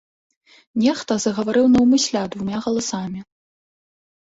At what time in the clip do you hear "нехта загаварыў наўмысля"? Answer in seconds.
0.83-2.25